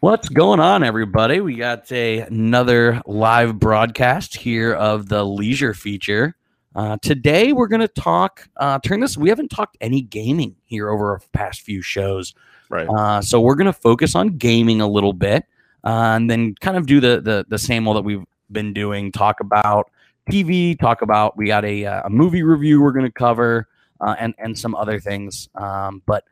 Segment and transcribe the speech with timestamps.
[0.00, 1.40] What's going on, everybody?
[1.40, 6.36] We got a, another live broadcast here of the leisure feature.
[6.74, 8.46] Uh, today, we're going to talk.
[8.58, 9.16] Uh, turn this.
[9.16, 12.34] We haven't talked any gaming here over our past few shows,
[12.68, 12.86] Right.
[12.88, 15.44] uh, so we're going to focus on gaming a little bit,
[15.84, 19.10] uh, and then kind of do the the the same old that we've been doing.
[19.12, 19.90] Talk about
[20.30, 20.78] TV.
[20.78, 23.66] Talk about we got a uh, a movie review we're going to cover,
[24.02, 25.48] uh, and and some other things.
[25.54, 26.24] Um, but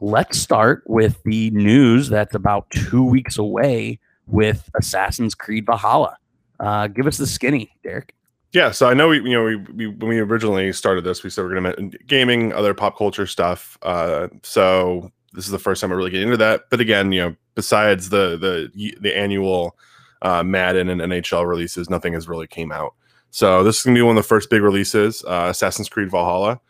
[0.00, 6.16] let's start with the news that's about two weeks away with Assassin's Creed Valhalla.
[6.60, 8.14] Uh, give us the skinny, Derek.
[8.52, 8.70] yeah.
[8.70, 11.44] So I know we, you know, we, we when we originally started this, we said
[11.44, 13.78] we're going to gaming, other pop culture stuff.
[13.82, 16.62] Uh, so this is the first time I really get into that.
[16.70, 19.76] But again, you know, besides the the the annual
[20.22, 22.94] uh, Madden and NHL releases, nothing has really came out.
[23.30, 26.10] So this is going to be one of the first big releases, uh, Assassin's Creed
[26.10, 26.60] Valhalla.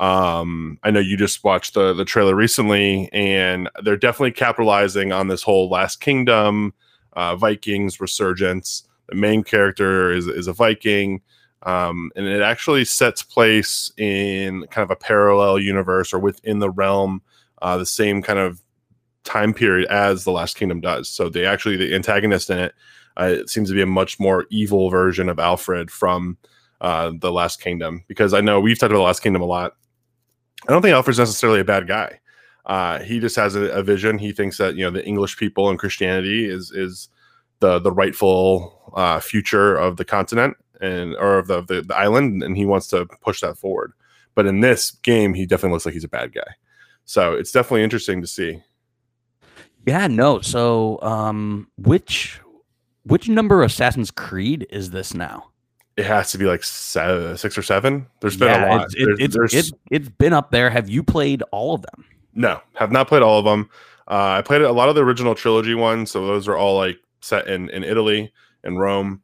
[0.00, 5.28] Um, I know you just watched the the trailer recently, and they're definitely capitalizing on
[5.28, 6.72] this whole Last Kingdom,
[7.12, 8.84] uh, Vikings resurgence.
[9.10, 11.20] The main character is is a Viking,
[11.64, 16.70] um, and it actually sets place in kind of a parallel universe or within the
[16.70, 17.20] realm,
[17.60, 18.62] uh, the same kind of
[19.24, 21.10] time period as the Last Kingdom does.
[21.10, 22.74] So they actually the antagonist in it,
[23.20, 26.38] uh, it seems to be a much more evil version of Alfred from
[26.80, 28.02] uh, the Last Kingdom.
[28.08, 29.74] Because I know we've talked about the Last Kingdom a lot.
[30.68, 32.20] I don't think Alfred's necessarily a bad guy.
[32.66, 34.18] Uh, he just has a, a vision.
[34.18, 37.08] He thinks that you know the English people and Christianity is is
[37.60, 42.42] the the rightful uh, future of the continent and or of the, the the island,
[42.42, 43.92] and he wants to push that forward.
[44.34, 46.54] But in this game, he definitely looks like he's a bad guy.
[47.04, 48.62] So it's definitely interesting to see.
[49.86, 50.40] Yeah, no.
[50.40, 52.40] So, um, which
[53.04, 55.49] which number Assassin's Creed is this now?
[56.00, 58.06] It has to be like seven, six or seven.
[58.20, 58.84] There's been Yeah, a lot.
[58.86, 60.70] It's, it, There's- it's, there's- it's, it's been up there.
[60.70, 62.04] Have you played all of them?
[62.34, 63.68] No, have not played all of them.
[64.08, 66.96] Uh, I played a lot of the original trilogy ones, so those are all like
[67.20, 68.32] set in in Italy
[68.64, 69.22] and Rome.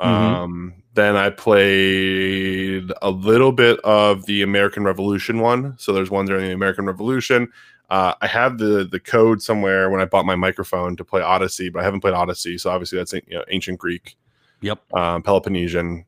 [0.00, 0.04] Mhm.
[0.06, 5.74] Um, then I played a little bit of the American Revolution one.
[5.78, 7.48] So there's one during the American Revolution.
[7.88, 11.68] Uh, I have the the code somewhere when I bought my microphone to play Odyssey,
[11.68, 12.58] but I haven't played Odyssey.
[12.58, 14.16] So obviously that's you know, ancient Greek,
[14.62, 14.92] Yep.
[14.94, 16.04] um, Peloponnesian,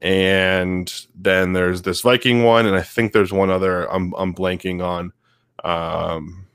[0.00, 4.82] and then there's this Viking one, and I think there's one other I'm I'm blanking
[4.82, 5.12] on.
[5.64, 6.46] Um,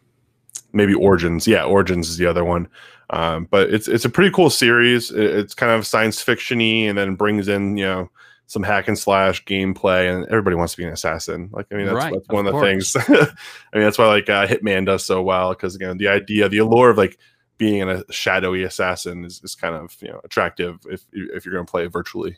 [0.72, 1.48] maybe Origins.
[1.48, 2.68] Yeah, Origins is the other one.
[3.10, 5.12] Um, but it's it's a pretty cool series.
[5.12, 8.10] It's kind of science fictiony, and then brings in you know
[8.48, 11.50] some hack and slash gameplay, and everybody wants to be an assassin.
[11.52, 12.94] Like I mean, that's, Right, that's one of the course.
[12.94, 12.96] things.
[13.10, 16.60] I mean, that's why like uh, Hitman does so well because again, the idea, the
[16.60, 17.18] allure of like
[17.58, 21.54] being in a shadowy assassin is, is kind of you know attractive if if you're
[21.54, 22.38] going to play it virtually.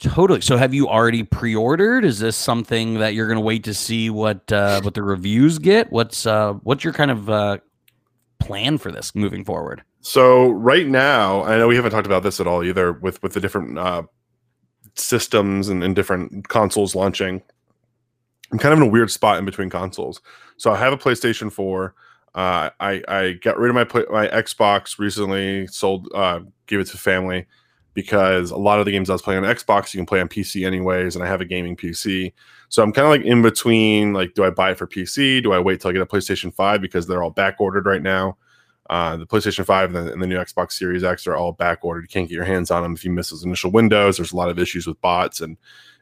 [0.00, 0.40] Totally.
[0.40, 2.06] So, have you already pre-ordered?
[2.06, 5.58] Is this something that you're going to wait to see what uh, what the reviews
[5.58, 5.92] get?
[5.92, 7.58] What's uh, what's your kind of uh,
[8.38, 9.82] plan for this moving forward?
[10.00, 13.34] So right now, I know we haven't talked about this at all either with with
[13.34, 14.04] the different uh,
[14.94, 17.42] systems and, and different consoles launching.
[18.52, 20.22] I'm kind of in a weird spot in between consoles.
[20.56, 21.94] So I have a PlayStation 4.
[22.34, 25.66] Uh, I I got rid of my play, my Xbox recently.
[25.66, 27.46] Sold, uh, gave it to family
[27.94, 30.28] because a lot of the games I was playing on Xbox you can play on
[30.28, 32.32] PC anyways, and I have a gaming PC.
[32.68, 34.12] So I'm kind of like in between.
[34.12, 35.42] Like, do I buy it for PC?
[35.42, 38.02] Do I wait till I get a PlayStation 5 because they're all back ordered right
[38.02, 38.36] now?
[38.88, 41.84] Uh, the PlayStation 5 and the, and the new Xbox Series X are all back
[41.84, 42.02] ordered.
[42.02, 44.16] You can't get your hands on them if you miss those initial windows.
[44.16, 45.56] There's a lot of issues with bots and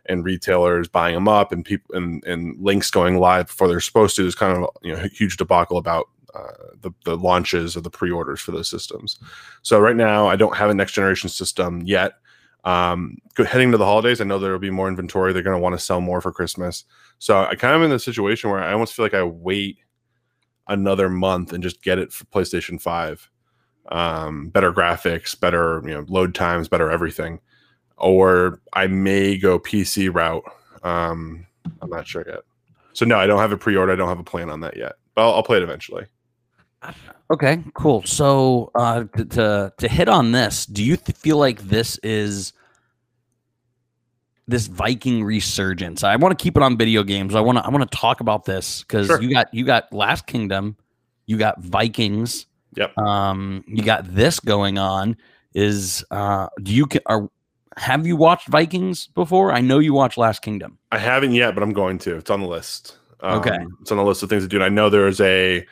[0.07, 4.17] and retailers buying them up and people and, and links going live before they're supposed
[4.17, 4.23] to.
[4.23, 7.91] There's kind of you know a huge debacle about uh, the the launches or the
[7.91, 9.19] pre-orders for those systems.
[9.63, 12.15] So right now I don't have a next generation system yet.
[12.65, 15.33] Um, heading to the holidays, I know there will be more inventory.
[15.33, 16.85] They're going to want to sell more for Christmas.
[17.19, 19.79] So I kind of in the situation where I almost feel like I wait
[20.67, 23.31] another month and just get it for PlayStation 5.
[23.91, 27.41] Um, better graphics, better you know load times, better everything.
[27.97, 30.45] Or I may go PC route.
[30.83, 31.47] Um,
[31.81, 32.41] I'm not sure yet.
[32.93, 33.93] So no, I don't have a pre-order.
[33.93, 34.95] I don't have a plan on that yet.
[35.15, 36.05] But I'll, I'll play it eventually.
[37.31, 38.03] Okay, cool.
[38.05, 42.53] So, uh, to, to to hit on this, do you th- feel like this is
[44.47, 46.03] this Viking resurgence?
[46.05, 47.35] I want to keep it on video games.
[47.35, 49.21] I want to I want to talk about this because Sure.
[49.21, 50.77] you got you got Last Kingdom,
[51.27, 52.47] you got Vikings.
[52.77, 52.97] Yep.
[52.99, 55.17] Um, you got this going on.
[55.55, 57.29] Is uh, do you are
[57.77, 59.53] have you watched Vikings before?
[59.53, 60.79] I know you watched Last Kingdom.
[60.93, 62.17] I haven't yet, but I'm going to.
[62.17, 62.97] It's on the list.
[63.21, 63.57] Um, Okay.
[63.81, 64.57] It's on the list of things to do.
[64.57, 65.67] And I know there is a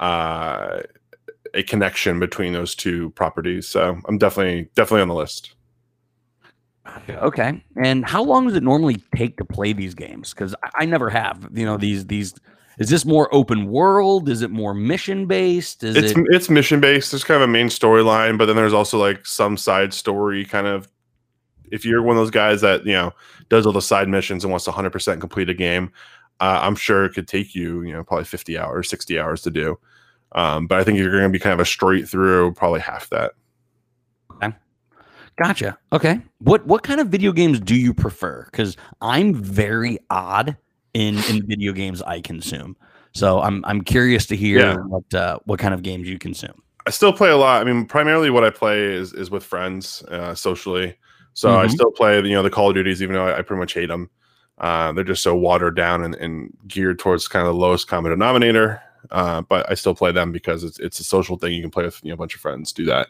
[0.00, 0.80] uh,
[1.54, 5.54] a connection between those two properties, so I'm definitely definitely on the list.
[7.08, 7.62] Okay.
[7.82, 10.30] And how long does it normally take to play these games?
[10.30, 11.48] Because I, I never have.
[11.52, 12.34] You know these these.
[12.78, 14.28] is this more open world?
[14.28, 15.84] Is it more mission based?
[15.84, 17.12] Is it's it it's mission based.
[17.12, 20.66] There's kind of a main storyline, but then there's also like some side story kind
[20.66, 20.88] of.
[21.70, 23.12] If you're one of those guys that you know
[23.48, 25.92] does all the side missions and wants to 100% complete a game,
[26.40, 29.50] uh, I'm sure it could take you you know probably 50 hours, 60 hours to
[29.50, 29.78] do.
[30.32, 33.08] Um, but I think you're going to be kind of a straight through, probably half
[33.10, 33.32] that.
[34.32, 34.54] Okay.
[35.42, 35.78] Gotcha.
[35.92, 36.20] Okay.
[36.38, 38.44] What what kind of video games do you prefer?
[38.50, 40.56] Because I'm very odd
[40.94, 42.76] in in video games I consume.
[43.12, 44.76] So I'm I'm curious to hear Yeah.
[44.76, 46.62] what uh, what kind of games you consume.
[46.86, 47.60] I still play a lot.
[47.60, 50.96] I mean, primarily what I play is is with friends uh, socially.
[51.32, 51.70] So I Mhm.
[51.70, 53.86] still play, you know, the Call of Duties, even though I, I pretty much hate
[53.86, 54.10] them.
[54.58, 58.10] Uh, they're just so watered down and, and geared towards kind of the lowest common
[58.10, 58.82] denominator.
[59.10, 61.52] Uh, but I still play them because it's it's a social thing.
[61.52, 63.08] You can play with you know a bunch of friends, do that.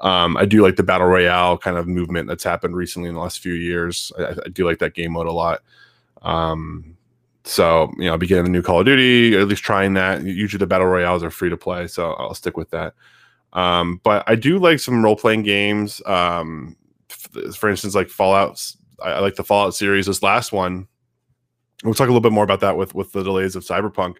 [0.00, 3.20] Um, I do like the battle royale kind of movement that's happened recently in the
[3.20, 4.12] last few years.
[4.18, 5.60] I, I do like that game mode a lot.
[6.22, 6.96] Um,
[7.44, 10.22] so you know, I'll be getting the new Call of Duty, at least trying that.
[10.22, 12.94] Usually the battle royales are free to play, so I'll stick with that.
[13.52, 16.02] Um, but I do like some role playing games.
[16.06, 16.76] Um,
[17.10, 18.60] f- for instance, like Fallout.
[19.02, 20.06] I, I like the Fallout series.
[20.06, 20.88] This last one,
[21.84, 24.16] we'll talk a little bit more about that with with the delays of Cyberpunk.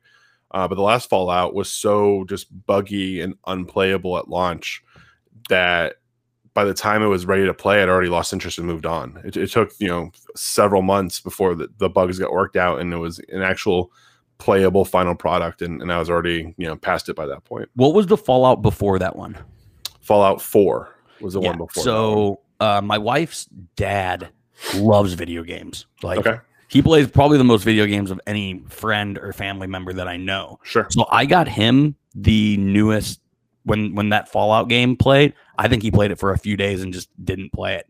[0.55, 4.85] Uh, but the last Fallout was so just buggy and unplayable at launch
[5.49, 5.97] that
[6.55, 9.21] by the time it was ready to play, I'd already lost interest and moved on.
[9.25, 12.95] It, it took you know several months before the, the bugs got worked out and
[12.95, 13.91] it was an actual
[14.39, 17.69] playable final product, and, and I was already you know past it by that point.
[17.75, 19.37] What was the Fallout before that one?
[20.01, 21.83] Fallout Four was the one before.
[21.83, 21.97] that one.
[21.99, 24.29] So uh, my wife's dad
[24.77, 25.87] loves video games.
[26.01, 29.93] Like okay, he plays probably the most video games of any friend or family member
[29.93, 30.59] that I know.
[30.63, 30.87] sure.
[30.91, 33.21] So I got him the newest
[33.65, 35.35] when when that Fallout game played.
[35.59, 37.87] I think he played it for a few days and just didn't play it.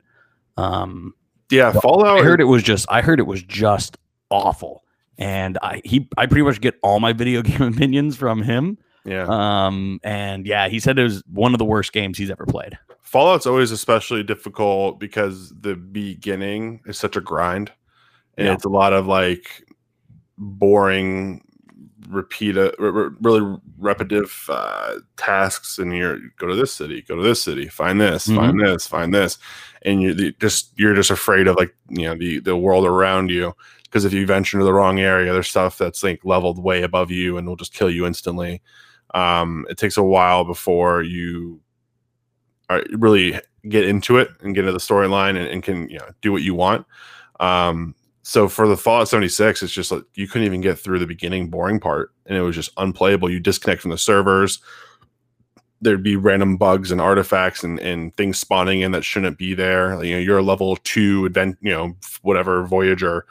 [0.57, 1.15] Um,
[1.51, 2.19] Yeah, Fallout.
[2.19, 3.99] I heard it was just I heard it was just
[4.31, 4.85] awful,
[5.19, 8.79] and I he I pretty much get all my video game opinions from him.
[9.07, 12.47] Yeah, Um, and yeah, he said it was one of the worst games he's ever
[12.47, 12.79] played.
[13.03, 17.71] Fallout's always especially difficult because the beginning is such a grind,
[18.37, 18.55] and Yeah.
[18.55, 19.65] it's a lot of like
[20.39, 21.43] boring,
[22.09, 25.79] repeat, uh, re- re- really repetitive uh, tasks.
[25.79, 29.15] And you're go to this city, go to this city, find this, find this, find
[29.15, 29.39] this,
[29.83, 33.31] and you the- just you're just afraid of like you know the the world around
[33.31, 33.55] you
[33.85, 37.11] because if you venture into the wrong area, there's stuff that's like leveled way above
[37.13, 38.61] you and will just kill you instantly.
[39.15, 41.61] Um, it takes a while before you
[42.69, 43.39] are really
[43.69, 46.43] get into it and get into the storyline and, and can you know do what
[46.43, 46.85] you want.
[47.39, 47.95] Um,
[48.27, 51.51] so for the Fallout 76, it's just like you couldn't even get through the beginning
[51.51, 53.29] boring part, and it was just unplayable.
[53.29, 54.61] You disconnect from the servers.
[55.83, 60.03] There'd be random bugs and artifacts and, and things spawning in that shouldn't be there.
[60.03, 63.27] You know, you're a level two advent, you know, whatever Voyager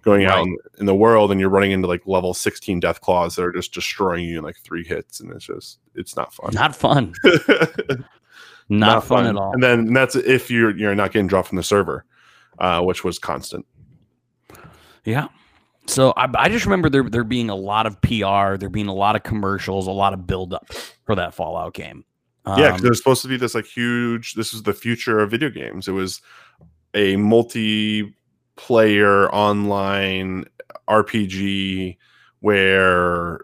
[0.00, 3.44] going out in, in the world, and you're running into like level 16 Deathclaws that
[3.44, 6.54] are just destroying you in like three hits, and it's just it's not fun.
[6.54, 7.12] Not fun.
[8.70, 9.52] Not, fun, at all.
[9.54, 12.04] And then that's if you're you're not getting dropped from the server,
[12.58, 13.64] uh, which was constant.
[15.08, 15.28] Yeah.
[15.86, 18.94] So I, I just remember there there being a lot of PR, there being a
[18.94, 20.70] lot of commercials, a lot of buildup
[21.06, 22.04] for that Fallout game.
[22.46, 24.34] yeah, Um, there's supposed to be this like huge.
[24.34, 25.88] This is the future of video games.
[25.88, 26.20] It was
[26.92, 28.12] a multiplayer
[29.32, 30.44] online
[30.90, 31.96] RPG
[32.40, 33.40] where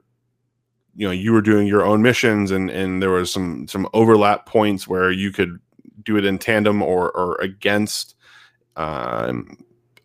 [0.95, 4.45] you know you were doing your own missions and and there was some some overlap
[4.45, 5.59] points where you could
[6.03, 8.17] do it in tandem or or against
[8.77, 9.57] um,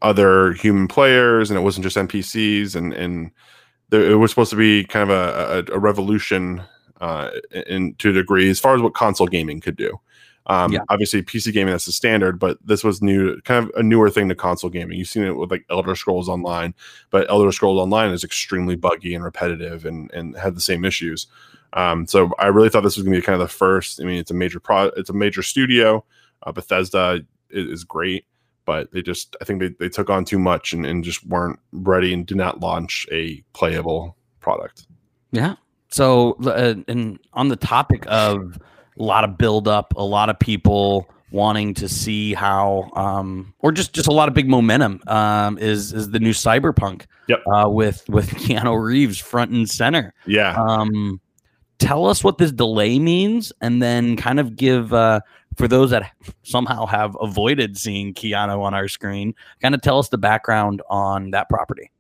[0.02, 3.32] other human players and it wasn't just npcs and and
[3.90, 6.62] there, it was supposed to be kind of a, a, a revolution
[7.02, 7.32] uh
[7.68, 10.00] in to a degree as far as what console gaming could do.
[10.48, 10.80] Um Yeah.
[10.90, 14.30] obviously pc gaming that's the standard but this was new kind of a newer thing
[14.30, 14.98] to console gaming.
[14.98, 16.74] You've seen it with like elder scrolls online
[17.10, 21.28] but elder scrolls online is extremely buggy and repetitive and and had the same issues.
[21.74, 24.04] Um so i really thought this was going to be kind of the first i
[24.06, 26.06] mean it's a major pro it's a major studio.
[26.44, 28.26] Uh, bethesda is, is great
[28.70, 31.60] but they just i think they, they took on too much and, and just weren't
[31.72, 34.88] ready and did not launch a playable product
[35.32, 35.56] Yeah.
[35.90, 38.60] So, uh, and on the topic of
[39.00, 43.94] a lot of buildup, a lot of people wanting to see how, um, or just
[43.94, 47.06] just a lot of big momentum, um, is is the new Cyberpunk.
[47.28, 47.44] Yep.
[47.48, 50.14] Uh, with with Keanu Reeves front and center.
[50.26, 51.20] yeah Um,
[51.80, 55.22] tell us what this delay means, and then kind of give uh,
[55.60, 56.14] for those that
[56.44, 61.32] somehow have avoided seeing Keanu on our screen, kind of tell us the background on
[61.32, 61.92] that property.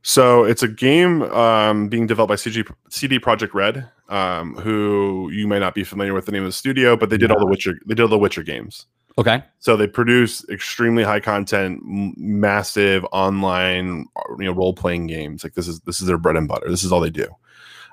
[0.00, 5.46] So it's a game um, being developed by CG, CD Projekt Red, um, who you
[5.46, 7.46] may not be familiar with the name of the studio, but they did all the
[7.46, 7.74] Witcher.
[7.84, 8.86] They did all the Witcher games.
[9.18, 9.44] Okay.
[9.58, 14.06] So they produce extremely high content, m- massive online,
[14.38, 15.44] you know, role playing games.
[15.44, 16.70] Like this is this is their bread and butter.
[16.70, 17.26] This is all they do.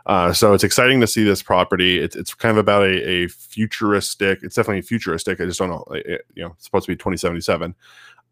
[0.07, 1.99] Uh, so it's exciting to see this property.
[1.99, 4.39] It's, it's kind of about a, a futuristic.
[4.41, 5.41] It's definitely futuristic.
[5.41, 5.83] I just don't know.
[5.91, 7.75] It, you know, it's supposed to be 2077,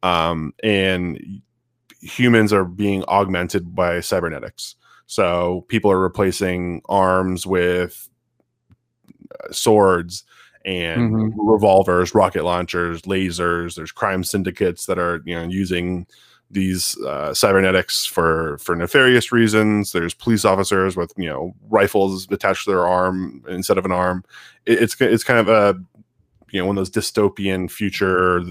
[0.02, 1.42] um, and
[2.02, 4.76] humans are being augmented by cybernetics.
[5.08, 8.10] So people are replacing arms with
[9.32, 10.24] uh, swords
[10.66, 11.34] and Mhm.
[11.38, 13.76] revolvers, rocket launchers, lasers.
[13.76, 16.08] There's crime syndicates that are you know using
[16.52, 19.92] these uh, cybernetics for for nefarious reasons.
[19.92, 24.24] There's police officers with you know rifles attached to their arm instead of an arm.
[24.66, 25.80] It, it's it's kind of a
[26.52, 28.44] you know one of those dystopian future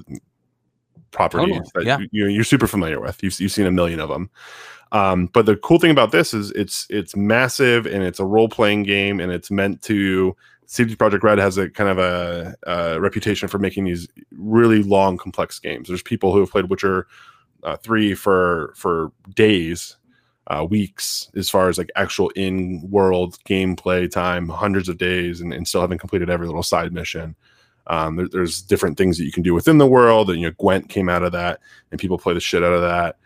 [1.10, 1.98] properties Totally, that yeah.
[2.10, 3.22] you, you're super familiar with.
[3.22, 4.30] You've, you've seen a million of them.
[4.92, 8.48] Um, but the cool thing about this is it's it's massive and it's a role
[8.48, 10.36] playing game and it's meant to.
[10.66, 15.18] CD Projekt Red has a kind of a, a reputation for making these really long,
[15.18, 15.88] complex games.
[15.88, 17.06] There's people who have played Witcher
[17.64, 19.96] uh, three for for days,
[20.48, 25.52] uh, weeks, as far as like actual in world gameplay time, hundreds of days, and,
[25.52, 27.34] and still haven't completed every little side mission.
[27.86, 30.54] Um, there, there's different things that you can do within the world, and you know
[30.58, 33.16] Gwent came out of that, and people play the shit out of that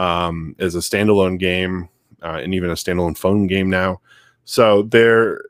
[0.00, 1.88] um, as a standalone game,
[2.22, 4.00] uh, and even a standalone phone game now.
[4.44, 5.42] So there,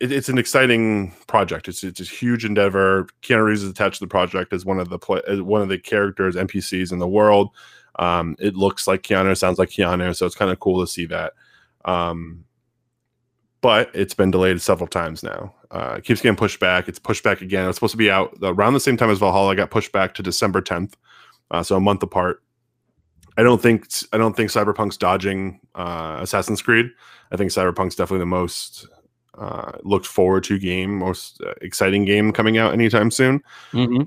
[0.00, 1.68] it, it's an exciting project.
[1.68, 3.08] It's it's a huge endeavor.
[3.22, 5.78] Keanu Reeves is attached to the project as one of the play, one of the
[5.78, 7.50] characters NPCs in the world.
[7.96, 11.06] Um, it looks like Keanu, sounds like Keanu, so it's kind of cool to see
[11.06, 11.32] that.
[11.84, 12.44] Um,
[13.60, 15.54] but it's been delayed several times now.
[15.70, 16.88] Uh, it keeps getting pushed back.
[16.88, 17.68] It's pushed back again.
[17.68, 19.56] It's supposed to be out around the same time as Valhalla.
[19.56, 20.94] Got pushed back to December 10th,
[21.50, 22.42] uh, so a month apart.
[23.36, 26.90] I don't think I don't think Cyberpunk's dodging uh, Assassin's Creed.
[27.32, 28.86] I think Cyberpunk's definitely the most
[29.38, 33.42] uh, looked forward to game, most uh, exciting game coming out anytime soon.
[33.72, 34.02] hmm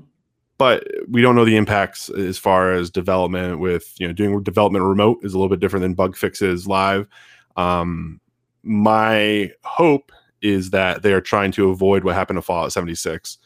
[0.58, 3.58] But we don't know the impacts as far as development.
[3.58, 7.06] With you know, doing development remote is a little bit different than bug fixes live.
[7.56, 8.20] Um,
[8.62, 13.38] my hope is that they are trying to avoid what happened to Fallout 76.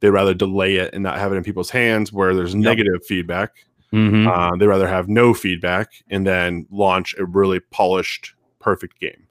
[0.00, 3.66] They'd rather delay it and not have it in people's hands where there's negative feedback
[3.90, 9.26] hmm uh, they rather have no feedback and then launch a really polished, perfect game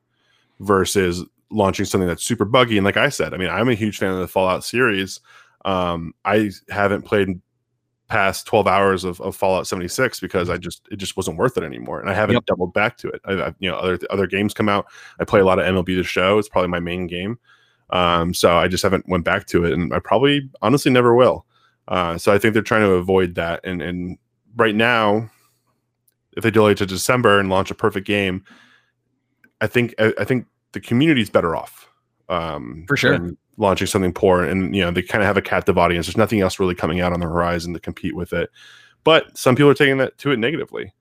[0.59, 2.77] versus launching something that's super buggy.
[2.77, 5.19] And like I said, I mean, I'm a huge fan of the Fallout series.
[5.63, 7.39] Um, I haven't played
[8.07, 11.63] past 12 hours of, of Fallout 76 because I just it just wasn't worth it
[11.63, 12.45] anymore, and I haven't Yep.
[12.45, 13.21] doubled back to it.
[13.25, 14.85] I, I, you know, other other games come out.
[15.19, 16.37] I play a lot of MLB The Show.
[16.37, 17.39] It's probably my main game.
[17.89, 21.45] Um, so I just haven't went back to it, and I probably honestly never will.
[21.87, 24.17] Uh, so I think they're trying to avoid that, and and
[24.55, 25.29] right now,
[26.37, 28.43] if they delay to December and launch a perfect game,
[29.61, 31.89] I think I, I think the community's better off.
[32.29, 33.31] Um, For sure.
[33.57, 36.05] Launching something poor, and you know they kind of have a captive audience.
[36.05, 38.49] There's nothing else really coming out on the horizon to compete with it.
[39.05, 40.91] But some people are taking that to it negatively.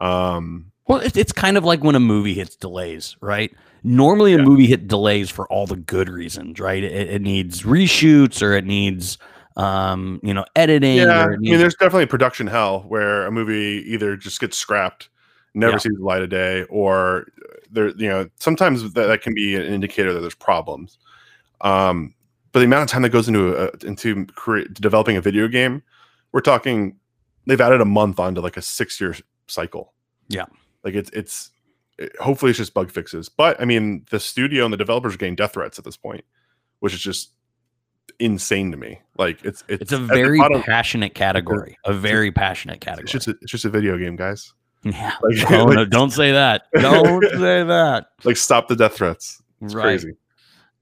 [0.00, 3.54] Um, Well, it's, it's kind of like when a movie hits delays, right?
[3.84, 4.44] Normally, a Yeah.
[4.44, 6.82] movie hit delays for all the good reasons, right?
[6.82, 9.16] It, it needs reshoots or it needs,
[9.56, 10.96] um, you know, editing.
[10.96, 15.10] yeah, or I mean, there's definitely production hell where a movie either just gets scrapped,
[15.54, 15.78] never Yeah.
[15.78, 17.26] sees the light of day, or
[17.72, 20.98] there, you know, sometimes that, that can be an indicator that there's problems.
[21.60, 22.14] Um,
[22.52, 25.82] but the amount of time that goes into a, into create, developing a video game,
[26.32, 26.96] we're talking
[27.46, 29.14] they've added a month onto like a six year
[29.46, 29.92] cycle.
[30.28, 30.46] Yeah.
[30.84, 31.50] like it's it's
[31.98, 33.28] it- hopefully it's just bug fixes.
[33.28, 36.24] But I mean, the studio and the developers are getting death threats at this point,
[36.80, 37.32] which is just
[38.18, 39.00] insane to me.
[39.18, 43.04] Like it's it's, it's a very passionate category, a very passionate category.
[43.04, 44.52] it's just a, it's just a video game, guys.
[44.82, 45.14] Yeah.
[45.22, 46.64] Like, Oh, like, no, don't say that.
[46.72, 48.06] Don't say that.
[48.24, 49.42] like, stop the death threats.
[49.62, 49.82] It's right.
[49.82, 50.14] crazy.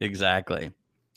[0.01, 0.71] Exactly.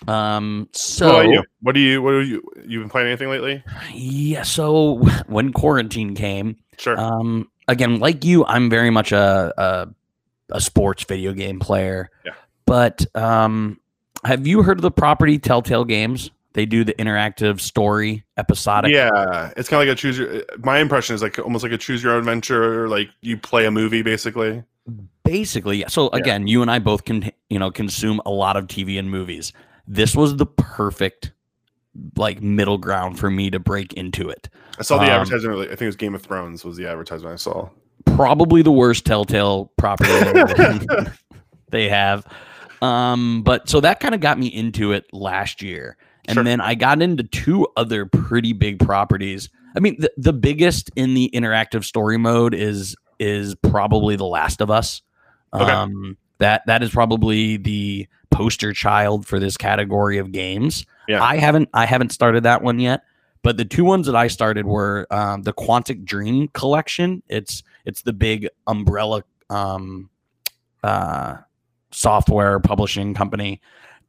[0.08, 1.44] Um, so?
[1.62, 3.64] What do you what do you you've been playing anything lately?
[3.94, 4.96] yeah, so
[5.28, 7.00] when quarantine came, Sure.
[7.00, 9.88] Um, again, like you, I'm very much a a,
[10.50, 12.10] a sports video game player.
[12.26, 12.34] Yeah.
[12.66, 13.80] But um,
[14.24, 16.32] have you heard of the property Telltale Games?
[16.54, 18.92] They do the interactive story episodic.
[18.92, 20.44] yeah, it's kind of like a choose your.
[20.60, 22.90] My impression is like almost like a choose your own adventure.
[22.90, 24.64] Like you play a movie basically.
[25.24, 25.88] Basically, yeah.
[25.88, 26.20] So Yeah.
[26.20, 29.54] again, you and I both can you know consume a lot of TV and movies.
[29.88, 31.32] This was the perfect
[32.18, 34.50] like middle ground for me to break into it.
[34.80, 35.60] I saw the Um, advertisement.
[35.60, 37.70] I think it was Game of Thrones was the advertisement I saw.
[38.06, 40.12] probably the worst Telltale property
[41.70, 42.26] they have.
[42.82, 45.98] Um, but so that kind of got me into it last year.
[46.28, 46.44] And Sure.
[46.44, 49.50] then I got into two other pretty big properties.
[49.76, 54.62] I mean, the, the biggest in the interactive story mode is is probably The Last
[54.62, 55.02] of Us.
[55.54, 55.72] Okay.
[55.72, 60.86] Um, that that is probably the poster child for this category of games.
[61.08, 61.24] Yeah.
[61.24, 63.04] I haven't I haven't started that one yet,
[63.44, 67.24] But the two ones that I started were um, the Quantic Dream Collection.
[67.28, 70.10] It's it's the big umbrella um,
[70.84, 71.38] uh,
[71.92, 73.62] software publishing company,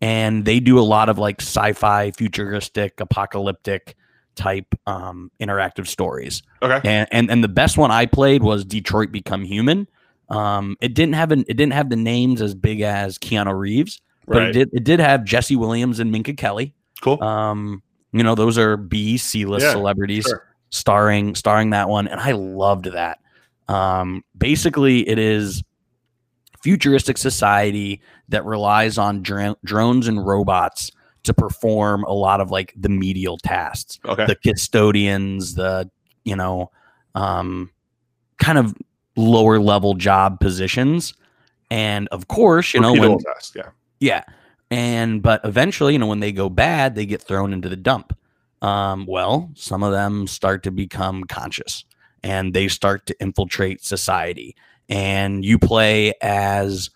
[0.03, 3.97] and they do a lot of like sci-fi, futuristic, apocalyptic
[4.35, 6.43] type um, interactive stories.
[6.61, 6.81] Okay.
[6.85, 9.87] And, and and the best one I played was Detroit Become Human.
[10.29, 14.01] Um, it didn't have an it didn't have the names as big as Keanu Reeves,
[14.27, 14.49] but Right.
[14.49, 16.75] it did it did have Jesse Williams and Minka Kelly.
[17.01, 17.23] Cool.
[17.23, 17.83] Um,
[18.13, 20.47] you know, those are B C list Yeah, celebrities sure.
[20.71, 23.19] starring starring that one, and I loved that.
[23.69, 25.63] Um, basically, it is
[26.63, 30.91] futuristic society that relies on dr- drones and robots
[31.25, 34.27] to perform a lot of like the medial tasks Okay.
[34.27, 35.91] the custodians, the
[36.25, 36.71] you know,
[37.15, 37.71] um,
[38.39, 38.75] kind of
[39.17, 41.15] lower level job positions,
[41.71, 43.71] and of course, you know, when Repeatable task, yeah.
[44.01, 44.25] yeah,
[44.71, 48.17] and but eventually, you know, when they go bad, they get thrown into the dump.
[48.63, 51.85] Um, well, some of them start to become conscious,
[52.23, 54.55] and they start to infiltrate society,
[54.93, 56.91] and you play as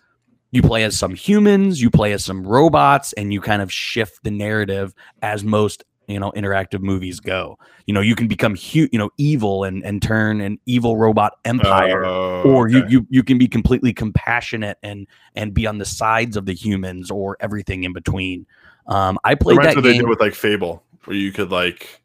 [0.51, 4.23] you play as some humans, you play as some robots, and you kind of shift
[4.23, 7.57] the narrative as most you know interactive movies go.
[7.85, 11.33] You know, you can become hu- you know evil and and turn an evil robot
[11.43, 12.87] empire, Oh, or you okay.
[12.91, 17.11] you you can be completely compassionate and and be on the sides of the humans
[17.11, 18.45] or everything in between.
[18.87, 20.01] Um, I played reminds that what they game.
[20.03, 22.01] did with like Fable, where you could like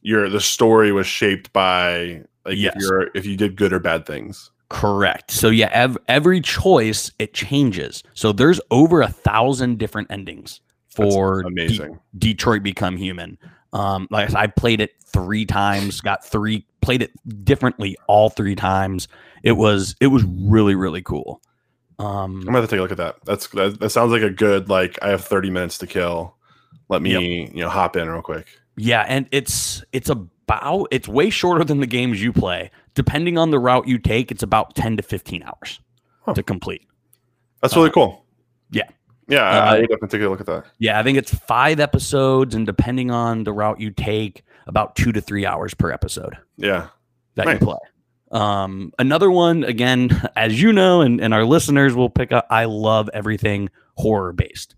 [0.00, 2.74] your the story was shaped by like Yes.
[2.76, 4.50] if you're if you did good or bad things.
[4.68, 5.30] Correct.
[5.30, 8.02] So yeah, ev- every choice it changes.
[8.14, 10.60] So there's over a thousand different endings
[10.96, 11.98] That's for De- amazing.
[12.18, 13.38] Detroit Become Human.
[13.72, 17.12] Um, like I said, I played it three times, got three, played it
[17.44, 19.06] differently all three times.
[19.42, 21.40] It was it was really really cool.
[21.98, 23.16] Um, I'm gonna have to take a look at that.
[23.24, 26.34] That's that, that sounds like a good like I have 30 minutes to kill.
[26.88, 28.46] Let me you know hop in real quick.
[28.76, 32.70] Yeah, and it's it's about it's way shorter than the games you play.
[32.96, 35.78] Depending on the route you take, it's about 10 to 15 hours
[36.24, 36.34] Huh.
[36.34, 36.82] to complete.
[37.62, 38.24] That's really Uh, cool.
[38.72, 38.88] yeah.
[39.28, 40.64] Yeah, I, I Uh, would definitely take a look at that.
[40.78, 45.12] Yeah, I think it's 5 episodes and depending on the route you take, about 2
[45.12, 46.88] to 3 hours per episode Yeah.
[47.36, 47.60] that Nice.
[47.60, 47.78] you play.
[48.32, 52.64] Um another one again, as you know and and our listeners will pick up I
[52.64, 54.74] love everything horror based.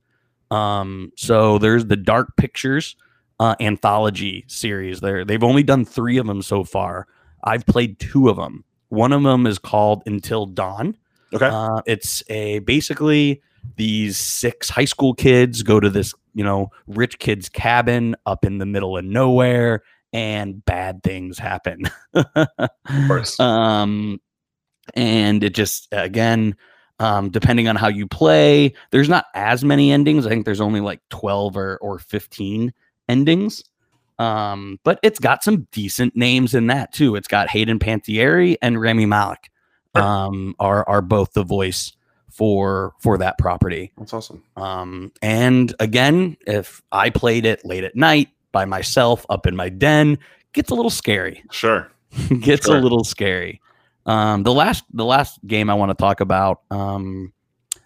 [0.51, 2.95] Um so there's the Dark Pictures
[3.41, 4.99] uh, anthology series.
[5.01, 7.07] There, they've only done three of them so far.
[7.45, 8.65] I've played two of them.
[8.89, 10.97] One of them is called Until Dawn.
[11.33, 11.47] Okay.
[11.47, 13.43] Uh, it's a basically
[13.77, 18.59] these six high school kids go to this, you know, rich kid's cabin up in
[18.59, 21.83] the middle of nowhere, and bad things happen.
[22.15, 22.49] of
[23.07, 23.39] course.
[23.41, 24.21] um,
[24.95, 26.57] and it just again,
[26.99, 30.27] um, depending on how you play, there's not as many endings.
[30.27, 32.73] I think there's only like twelve or or fifteen
[33.09, 33.65] endings.
[34.19, 37.15] Um, but it's got some decent names in that too.
[37.17, 39.51] It's got Hayden Panettiere and Rami Malek.
[39.95, 41.93] Um, are are both the voice
[42.31, 43.93] for for that property.
[43.99, 44.45] That's awesome.
[44.57, 49.69] Um, and again, if I played it late at night by myself up in my
[49.71, 50.19] den,
[50.53, 51.43] gets a little scary.
[51.51, 51.91] Sure.
[52.41, 52.77] gets Sure.
[52.77, 53.61] a little scary.
[54.07, 56.63] Um, the last the last game I want to talk about.
[56.71, 57.33] Um,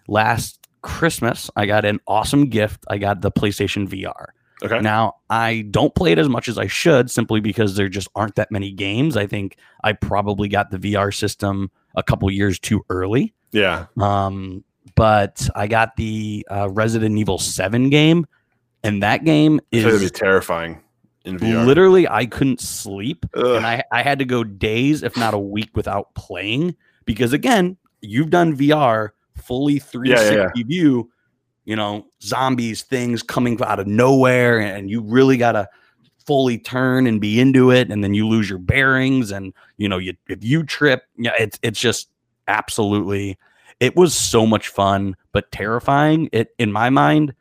[0.07, 2.85] last Christmas, I got an awesome gift.
[2.89, 4.27] I got the PlayStation VR.
[4.63, 4.79] Okay.
[4.79, 8.35] Now, I don't play it as much as I should simply because there just aren't
[8.35, 9.17] that many games.
[9.17, 13.33] I think I probably got the VR system a couple years too early.
[13.51, 13.87] Yeah.
[13.99, 14.63] Um,
[14.95, 18.25] but I got the uh, Resident Evil 7 game,
[18.83, 20.81] and that game gonna be is terrifying
[21.25, 21.65] in VR.
[21.65, 23.25] literally I couldn't sleep.
[23.35, 23.45] Ugh.
[23.45, 27.77] And I, I had to go days, if not a week, without playing because again,
[28.01, 31.11] you've done VR fully 360 view,
[31.65, 35.67] you know, zombies, things coming out of nowhere, and you really gotta
[36.25, 39.97] fully turn and be into it, and then you lose your bearings, and you know,
[39.97, 42.09] you if you trip, yeah, it's it's just
[42.47, 43.37] absolutely
[43.79, 46.29] it was so much fun, but terrifying.
[46.31, 47.33] It in my mind,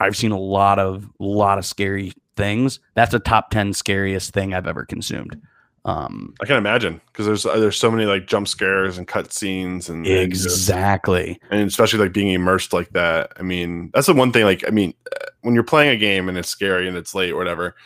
[0.00, 2.80] I've seen a lot of lot of scary things.
[2.94, 5.40] That's a top 10 scariest thing I've ever consumed.
[5.84, 9.32] Um I can imagine because there's uh, there's so many like jump scares and cut
[9.32, 11.40] scenes and and exactly.
[11.50, 13.32] and especially like being immersed like that.
[13.38, 14.44] I mean, that's the one thing.
[14.44, 17.30] Like, I mean, uh, when you're playing a game and it's scary and it's late
[17.32, 17.76] or whatever,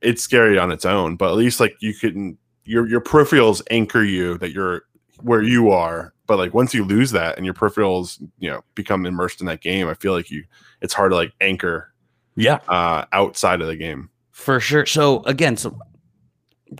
[0.00, 1.14] it's scary on its own.
[1.16, 4.82] But at least like you can your your peripherals anchor you that you're
[5.20, 6.12] where you are.
[6.26, 9.60] But like once you lose that and your peripherals, you know, become immersed in that
[9.60, 10.42] game, I feel like you
[10.82, 11.92] it's hard to like anchor
[12.34, 14.10] Yeah, uh outside of the game.
[14.32, 14.84] for sure.
[14.84, 15.78] So again, so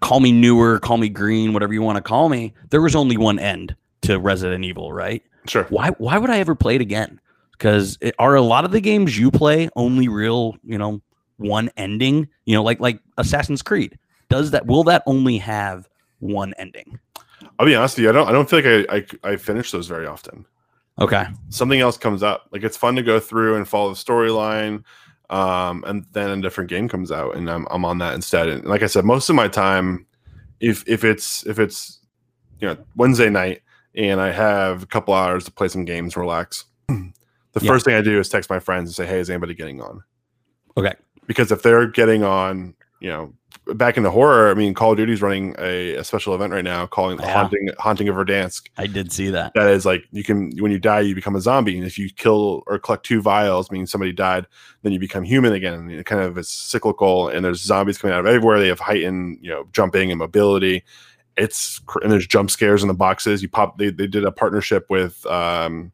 [0.01, 2.55] call me newer, call me green, whatever you want to call me.
[2.71, 5.23] There was only one end to Resident Evil, right?
[5.47, 5.65] Sure.
[5.65, 7.21] Why why would I ever play it again?
[7.53, 11.01] Because are a lot of the games you play only real, you know,
[11.39, 12.29] one ending?
[12.45, 13.99] You know, like like Assassin's Creed.
[14.29, 16.99] Does that will that only have one ending?
[17.59, 18.11] I'll be honest with you.
[18.11, 18.29] I don't.
[18.29, 20.47] I don't feel like I I, I finish those very often.
[20.99, 21.27] Okay.
[21.51, 22.49] Something else comes up.
[22.53, 24.83] Like it's fun to go through and follow the storyline,
[25.31, 28.49] um, and then a different game comes out, and I'm I'm on that instead.
[28.49, 30.07] And like I said, most of my time,
[30.61, 32.01] if if it's if it's
[32.61, 33.63] you know Wednesday night
[33.95, 36.65] and I have a couple hours to play some games, relax.
[36.89, 37.13] the
[37.61, 37.69] Yeah.
[37.69, 40.03] first thing I do is text my friends and say, "Hey, is anybody getting on?"
[40.77, 40.95] Okay.
[41.27, 43.33] Because if they're getting on, you know,
[43.75, 46.87] back into horror, I mean, Call of Duty's running a, a special event right now,
[46.87, 47.33] calling Yeah.
[47.33, 48.69] haunting haunting of Verdansk.
[48.79, 49.53] I did see that.
[49.55, 52.09] That is like you can when you die, you become a zombie, and if you
[52.11, 54.47] kill or collect two vials, meaning somebody died,
[54.83, 55.75] then you become human again.
[55.75, 58.59] And it kind of is cyclical, and there's zombies coming out of everywhere.
[58.61, 60.85] They have heightened, you know, jumping and mobility.
[61.37, 63.43] It's cr- and there's jump scares in the boxes.
[63.43, 63.79] You pop.
[63.79, 65.93] They they did a partnership with um,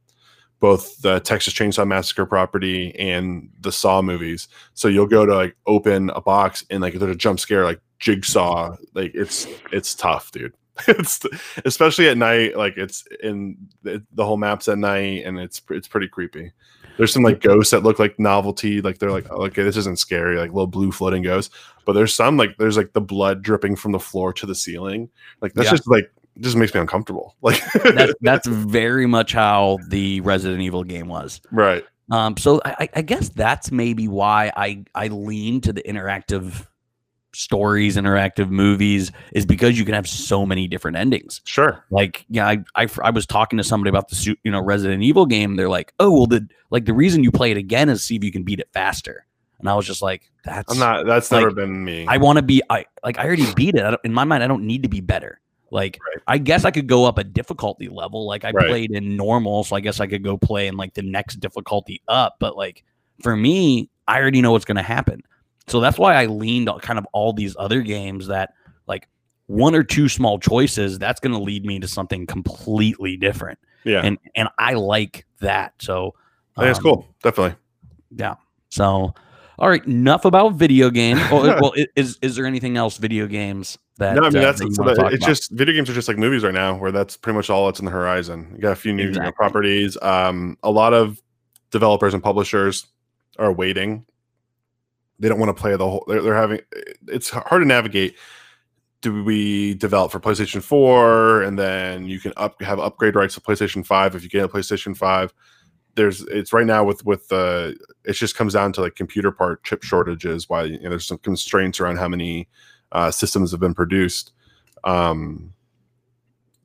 [0.63, 4.47] both the Texas Chainsaw Massacre property and the Saw movies.
[4.75, 7.81] So you'll go to like open a box and like there's a jump scare like
[7.99, 8.77] Jigsaw.
[8.95, 10.55] Like it's it's tough, dude.
[10.89, 11.21] it's
[11.65, 12.57] especially at night.
[12.57, 16.53] Like it's in the, the whole maps at night, and it's it's pretty creepy.
[16.97, 19.99] There's some like ghosts that look like novelty, like they're like, oh, okay, this isn't
[19.99, 21.53] scary, like little blue floating ghosts.
[21.87, 25.11] But there's some like there's like the blood dripping from the floor to the ceiling.
[25.41, 25.73] Like that's Yeah.
[25.73, 27.37] just like just makes me uncomfortable.
[27.43, 27.61] Like
[27.95, 31.41] That's that's very much how the Resident Evil game was.
[31.51, 31.85] right.
[32.11, 36.67] Um, so I, I- guess that's maybe why I I lean to the interactive
[37.35, 41.41] stories, interactive movies, is because you can have so many different endings.
[41.45, 41.83] Sure.
[41.91, 45.27] Like, yeah, I, I I was talking to somebody about the you know Resident Evil
[45.27, 45.57] game.
[45.57, 48.25] They're like, oh well, the like the reason you play it again is see if
[48.25, 49.25] you can beat it faster.
[49.59, 51.07] And I was just like, that's I'm not.
[51.07, 52.05] That's like, never been me.
[52.09, 53.83] I want to be I like I already beat it.
[53.85, 55.41] I don't, in my mind, I don't need to be better.
[55.73, 56.23] Like Right.
[56.29, 58.27] I guess I could go up a difficulty level.
[58.27, 58.69] Like I Right.
[58.69, 62.03] played in normal, so I guess I could go play in like the next difficulty
[62.09, 62.37] up.
[62.39, 62.85] But like
[63.23, 65.23] for me, I already know what's going to happen.
[65.69, 68.53] So that's why I leaned on kind of all these other games that
[68.87, 69.09] like
[69.47, 73.59] one or two small choices that's going to lead me to something completely different.
[73.85, 74.03] yeah.
[74.05, 75.73] And and I like that.
[75.81, 76.15] So
[76.57, 77.15] I think it's um, cool.
[77.23, 77.57] Definitely.
[78.15, 78.35] yeah.
[78.69, 79.15] So,
[79.59, 79.85] all right.
[79.87, 81.21] Enough about video games.
[81.31, 84.15] well, well, is is there anything else video games that?
[84.17, 85.29] no, I mean uh, that's that so that- it's about?
[85.29, 87.79] just video games are just like movies right now, where that's pretty much all that's
[87.79, 88.53] in the horizon.
[88.55, 89.33] You got a few new you know, Exactly.
[89.33, 89.97] properties.
[90.03, 91.21] Um, a lot of
[91.71, 92.87] developers and publishers
[93.39, 94.05] are waiting.
[95.19, 96.05] They don't want to play the whole.
[96.09, 96.61] They're, they're having.
[97.09, 98.17] It's hard to navigate.
[99.03, 103.41] Do we develop for PlayStation Four, and then you can up have upgrade rights to
[103.41, 105.33] PlayStation Five if you get a PlayStation Five?
[105.95, 109.63] There's it's right now with with the it just comes down to like computer part
[109.65, 110.49] chip shortages.
[110.49, 112.49] Why you know, there's some constraints around how many
[112.93, 114.33] uh, systems have been produced.
[114.85, 115.53] Um,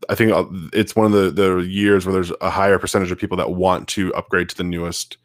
[0.09, 3.17] I think uh, it's one of the the years where there's a higher percentage of
[3.17, 5.17] people that want to upgrade to the newest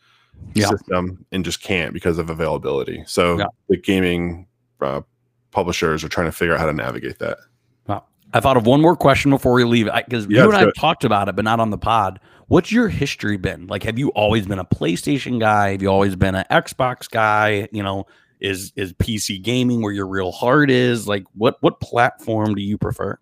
[0.54, 0.68] Yeah.
[0.68, 3.04] system and just can't because of availability.
[3.06, 3.46] So Yeah.
[3.68, 4.46] the gaming
[4.80, 5.02] uh,
[5.50, 7.38] publishers are trying to figure out how to navigate that.
[8.34, 11.04] I thought of one more question before we leave because Yeah, you and I talked
[11.04, 12.18] about it, but not on the pod.
[12.48, 13.66] What's your history been?
[13.66, 15.72] Like, have you always been a PlayStation guy?
[15.72, 17.68] Have you always been an Xbox guy?
[17.72, 18.06] You know,
[18.42, 21.08] is is PC gaming where your real heart is?
[21.08, 23.18] Like, what what platform do you prefer?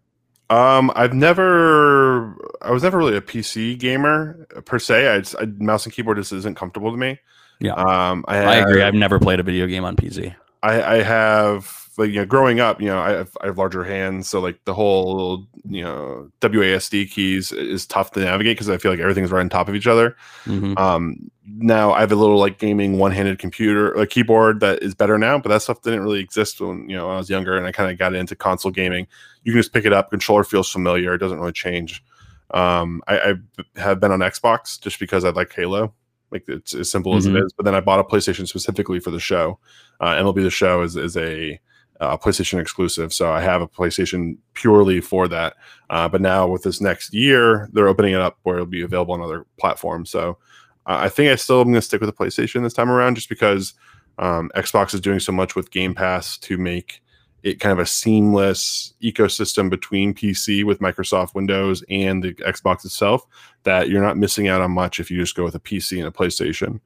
[0.49, 5.07] Um, I've never, I was never really a PC gamer per se.
[5.07, 7.21] I, just, I mouse and keyboard just isn't comfortable to me.
[7.61, 7.75] Yeah.
[7.75, 8.83] Um, I, I agree.
[8.83, 10.35] I've never played a video game on PC.
[10.61, 13.85] I, I have like you know growing up you know I have, I have larger
[13.85, 18.79] hands so like the whole you know WASD keys is tough to navigate because I
[18.79, 20.17] feel like everything's right on top of each other.
[20.47, 20.79] Mhm.
[20.79, 25.19] Um, now I have a little like gaming one-handed computer a keyboard that is better
[25.19, 27.67] now, but that stuff didn't really exist when you know when I was younger and
[27.67, 29.07] I kind of got into console gaming.
[29.45, 32.03] You can just pick it up, controller feels familiar, it doesn't really change.
[32.53, 33.35] Um, I, I
[33.81, 35.95] have been on Xbox just because I like Halo.
[36.33, 37.45] Like it's as simple as it Mhm.
[37.45, 37.53] is.
[37.57, 39.59] But then I bought a PlayStation specifically for the show.
[40.01, 41.59] Uh, MLB the Show is is a
[42.01, 45.55] uh, PlayStation exclusive, so I have a PlayStation purely for that.
[45.91, 49.15] Uh, but now with this next year, they're opening it up where it'll be available
[49.15, 50.11] on other platforms.
[50.11, 50.39] So
[50.87, 53.17] uh, I think I still am going to stick with the PlayStation this time around,
[53.17, 53.75] just because
[54.19, 57.03] um, Xbox is doing so much with Game Pass to make
[57.43, 63.27] it kind of a seamless ecosystem between PC with Microsoft Windows and the Xbox itself
[63.63, 66.07] that you're not missing out on much if you just go with a PC and
[66.07, 66.81] a PlayStation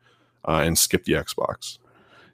[0.46, 1.79] uh, and skip the Xbox.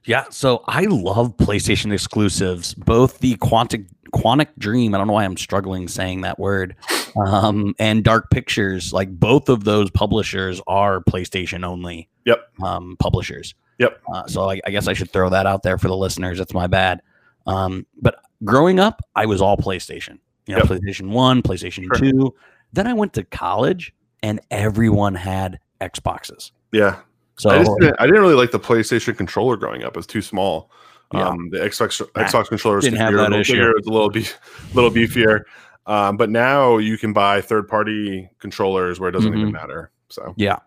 [0.04, 4.94] Yeah, so I love PlayStation exclusives, both the Quantic Quantic Dream.
[4.94, 6.74] I don't know why I'm struggling saying that word,
[7.16, 8.92] um, and Dark Pictures.
[8.92, 12.08] Like both of those publishers are PlayStation only.
[12.24, 12.50] Yep.
[12.62, 13.54] Um, publishers.
[13.78, 14.00] Yep.
[14.12, 16.38] Uh, so I, I guess I should throw that out there for the listeners.
[16.38, 17.02] That's my bad.
[17.46, 20.18] Um, but growing up, I was all PlayStation.
[20.46, 20.80] You know, Yep.
[20.80, 21.94] PlayStation One, PlayStation Sure.
[21.94, 22.34] Two.
[22.72, 26.50] Then I went to college, and everyone had Xboxes.
[26.72, 27.00] Yeah,
[27.40, 29.94] So I, didn't, I didn't really like the PlayStation controller growing up.
[29.94, 30.70] It was too small.
[31.12, 31.28] Yeah.
[31.28, 33.54] Um, the Xbox Xbox controller didn't have that little issue.
[33.54, 34.10] bigger, it's a little
[34.74, 35.42] little beefier.
[35.86, 39.52] Um, but now you can buy third party controllers where it doesn't even Mhm.
[39.52, 39.90] matter.
[40.08, 40.58] So Yeah.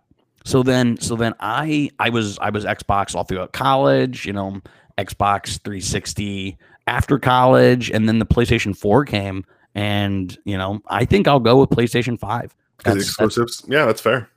[0.46, 4.26] So then, so then I I was I was Xbox all throughout college.
[4.26, 4.60] You know,
[4.98, 6.58] Xbox 360
[6.88, 11.60] after college, and then the PlayStation 4 came, and you know, I think I'll go
[11.62, 12.54] with PlayStation 5.
[12.78, 14.28] because That's- exclusives, yeah, that's fair.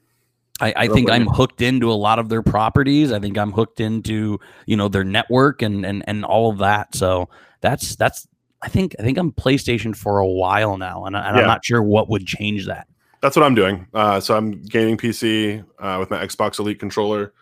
[0.60, 3.12] I, I think I'm hooked into a lot of their properties.
[3.12, 6.94] I think I'm hooked into you know their network and and and all of that.
[6.94, 7.28] So
[7.60, 8.26] that's that's
[8.62, 11.42] I think I think I'm PlayStation for a while now, and, and Yeah.
[11.42, 12.88] I'm not sure what would change that.
[13.20, 13.86] That's what I'm doing.
[13.92, 17.32] Uh, so I'm gaming PC uh, with my Xbox Elite controller,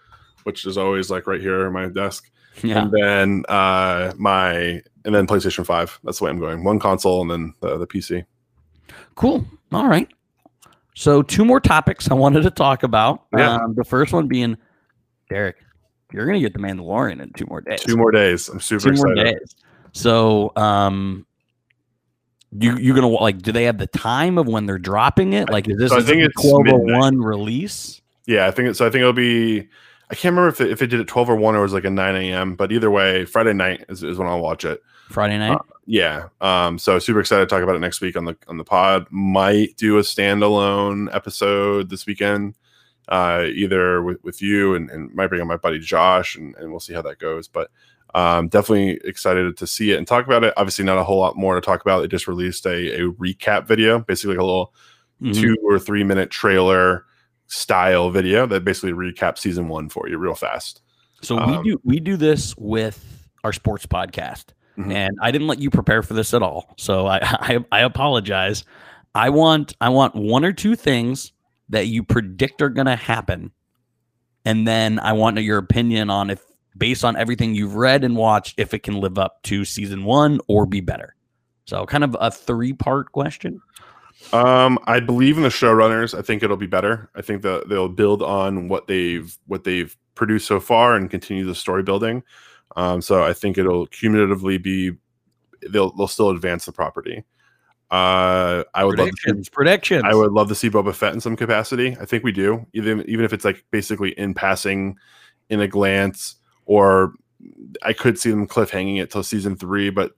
[0.45, 2.31] which is always like right here on my desk.
[2.63, 2.83] Yeah.
[2.83, 5.99] and then uh my and then PlayStation Five.
[6.05, 6.65] That's the way I'm going.
[6.65, 8.25] One console and then the, the PC.
[9.17, 9.45] Cool.
[9.73, 10.09] All right.
[10.95, 13.25] So two more topics I wanted to talk about.
[13.37, 13.57] Yeah.
[13.57, 14.57] Um, the first one being
[15.29, 15.57] Derek,
[16.13, 17.81] you're gonna get the Mandalorian in two more days.
[17.81, 18.49] Two more days.
[18.49, 19.39] I'm super Two more excited.
[19.39, 19.57] days.
[19.93, 21.27] So um
[22.57, 25.51] you you gonna like do they have the time of when they're dropping it?
[25.51, 28.01] Like is this So I think this a it's 1201 release?
[28.27, 28.87] Yeah, I think it, so.
[28.87, 29.69] I think it'll be.
[30.11, 31.73] I can't remember if it, if it did at 12 or 1 or it was
[31.73, 32.55] like a 9 a.m.
[32.55, 34.83] But either way, Friday night is, is when I'll watch it.
[35.09, 35.59] Friday night?
[35.87, 36.29] Yeah.
[36.41, 36.79] Um.
[36.79, 39.07] So super excited to talk about it next week on the on the pod.
[39.11, 42.55] Might do a standalone episode this weekend.
[43.07, 46.71] Uh, either with, with you and, and might bring on my buddy Josh and, and
[46.71, 47.49] we'll see how that goes.
[47.49, 47.71] But
[48.15, 50.55] um, definitely excited to see it and talk about it.
[50.57, 52.01] Obviously, not a whole lot more to talk about.
[52.01, 54.73] They just released a, a recap video, basically like a little
[55.23, 55.35] Mhm.
[55.35, 57.05] two or three minute trailer
[57.47, 60.83] style video that basically recaps season one for you real fast.
[61.23, 64.47] So we um, do we do this with our sports podcast.
[64.79, 64.93] Mhm.
[64.93, 66.75] and I didn't let you prepare for this at all.
[66.77, 68.65] So I, I I apologize.
[69.15, 71.33] I want I want one or two things
[71.69, 73.53] that you predict are going to happen,
[74.45, 76.43] and then I want your opinion on if,
[76.77, 80.41] based on everything you've read and watched, if it can live up to season one
[80.49, 81.15] or be better.
[81.67, 83.63] So kind of a three part question.
[84.33, 86.17] Um, I believe in the showrunners.
[86.17, 87.11] I think it'll be better.
[87.15, 91.45] I think that they'll build on what they've what they've produced so far and continue
[91.45, 92.23] the story building.
[92.77, 94.93] Um, so I think it'll cumulatively be
[95.69, 97.25] they'll they'll still advance the property.
[97.91, 99.49] Uh, I would love to see Predictions.
[99.49, 100.03] Predictions.
[100.05, 101.97] I would love to see Boba Fett in some capacity.
[102.01, 104.97] I think we do, even even if it's like basically in passing,
[105.49, 107.13] in a glance, or
[107.83, 110.13] I could see them cliffhanging it till season three, but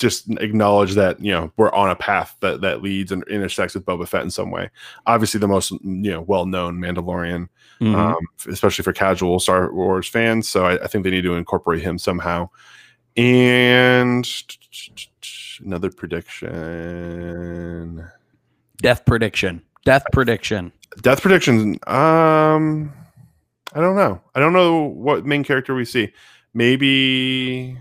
[0.00, 3.84] just acknowledge that you know we're on a path that that leads and intersects with
[3.84, 4.70] Boba Fett in some way.
[5.06, 7.48] Obviously, the most you know well known Mandalorian,
[7.80, 7.94] Mhm.
[7.94, 8.16] um,
[8.48, 10.48] especially for casual Star Wars fans.
[10.48, 12.48] So I, I think they need to incorporate him somehow.
[13.16, 14.26] And
[15.64, 16.50] another prediction.
[18.82, 19.62] Death prediction.
[19.84, 20.72] Death prediction.
[21.02, 21.78] Death prediction.
[21.86, 22.92] Um,
[23.74, 24.20] I don't know.
[24.34, 26.12] I don't know what main character we see.
[26.54, 27.78] Maybe.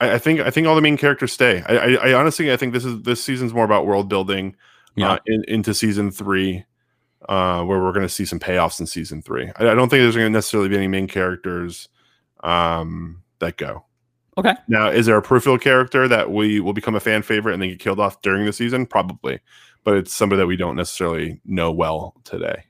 [0.00, 1.62] I, I think I think all the main characters stay.
[1.68, 4.56] I, I, I honestly I think this is this season's more about world building.
[4.94, 5.12] Yeah.
[5.12, 6.64] Uh, in, into season three,
[7.28, 9.48] uh, where we're going to see some payoffs in season three.
[9.56, 11.88] I, I don't think there's going to necessarily be any main characters
[12.42, 13.84] um, that go.
[14.36, 14.54] Okay.
[14.66, 17.70] Now, is there a peripheral character that we will become a fan favorite and then
[17.70, 18.86] get killed off during the season?
[18.86, 19.40] Probably,
[19.84, 22.64] but it's somebody that we don't necessarily know well today.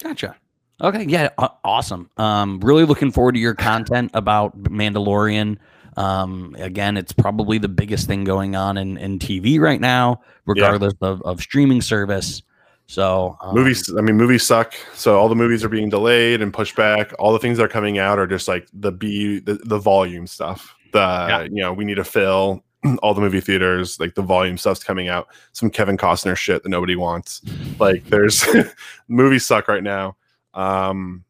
[0.00, 0.36] Gotcha.
[0.80, 1.30] Okay, yeah,
[1.64, 2.08] awesome.
[2.18, 5.56] Um, really looking forward to your content about Mandalorian.
[5.96, 10.94] Um, again, it's probably the biggest thing going on in, in TV right now, regardless
[11.00, 12.42] of, of streaming service.
[12.86, 14.74] So um, movies, I mean, movies suck.
[14.94, 17.12] So all the movies are being delayed and pushed back.
[17.18, 20.26] All the things that are coming out are just like the B, the, the volume
[20.26, 20.74] stuff.
[20.92, 21.42] The Yeah.
[21.42, 22.64] you know we need to fill
[23.02, 24.00] all the movie theaters.
[24.00, 25.28] Like the volume stuff's coming out.
[25.52, 27.42] Some Kevin Costner shit that nobody wants.
[27.78, 28.46] Like there's
[29.08, 30.16] movies suck right now.
[30.54, 31.24] Um,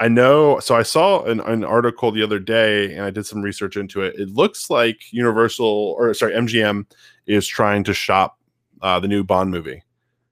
[0.00, 0.58] I know.
[0.58, 4.02] So I saw an, an article the other day, and I did some research into
[4.02, 4.16] it.
[4.18, 6.86] It looks like Universal, or sorry, MGM
[7.26, 8.38] is trying to shop
[8.82, 9.82] uh, the new Bond movie.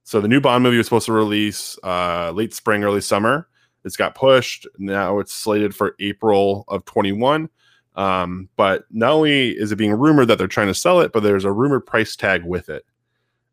[0.05, 3.49] So the new Bond movie was supposed to release uh, late spring, early summer.
[3.85, 4.67] It's got pushed.
[4.79, 7.49] Now it's slated for April of 21.
[7.95, 11.23] Um, but not only is it being rumored that they're trying to sell it, but
[11.23, 12.85] there's a rumored price tag with it.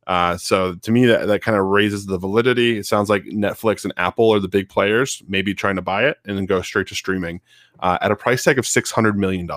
[0.09, 2.79] Uh, so to me, that, that kind of raises the validity.
[2.79, 6.17] It sounds like Netflix and Apple are the big players, maybe trying to buy it
[6.25, 7.41] and then go straight to streaming
[7.79, 9.47] uh, at a price tag of $600 million.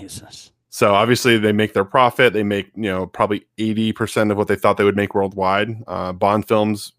[0.00, 0.50] Jesus.
[0.70, 2.32] So obviously they make their profit.
[2.32, 5.74] They make you know probably eighty percent of what they thought they would make worldwide.
[5.86, 6.92] Uh, Bond films,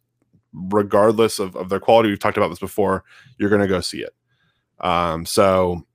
[0.51, 3.03] regardless of, of their quality, we've talked about this before.
[3.37, 4.15] You're going to go see it.
[4.79, 5.85] Um, so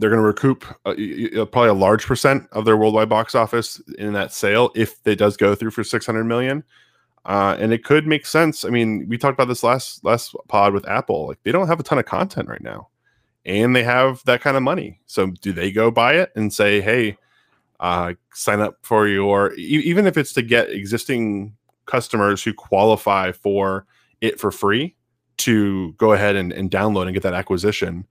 [0.00, 3.80] they're going to recoup uh, y- probably a large percent of their worldwide box office
[3.98, 6.64] in that sale if it does go through for six hundred million.
[7.26, 8.64] Uh, and it could make sense.
[8.64, 11.28] I mean, we talked about this last last pod with Apple.
[11.28, 12.88] Like they don't have a ton of content right now
[13.44, 15.00] and they have that kind of money.
[15.06, 17.16] So do they go buy it and say, "Hey,
[17.80, 23.86] uh, sign up for your," even if it's to get existing customers who qualify for
[24.20, 24.94] it for free
[25.38, 28.06] to go ahead and, and download and get that acquisition.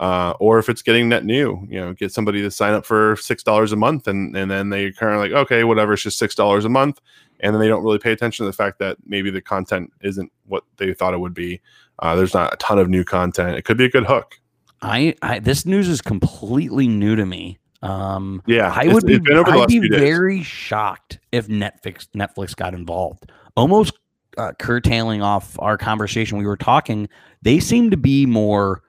[0.00, 3.16] Uh, or if it's getting net new, you know, get somebody to sign up for
[3.16, 6.18] six dollars a month, and and then they kind of like, okay, whatever, it's just
[6.18, 7.00] six dollars a month,
[7.40, 10.32] and then they don't really pay attention to the fact that maybe the content isn't
[10.46, 11.60] what they thought it would be.
[12.00, 13.56] Uh, there's not a ton of new content.
[13.56, 14.40] It could be a good hook.
[14.82, 17.58] I, I this news is completely new to me.
[17.82, 23.30] Um, Yeah, I would be, I'd be very shocked if Netflix Netflix got involved.
[23.56, 23.92] Almost
[24.38, 27.08] uh, curtailing off our conversation, we were talking.
[27.42, 28.82] They seem to be more